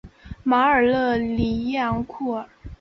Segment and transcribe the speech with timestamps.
[0.41, 2.43] 马尔热里耶昂库尔。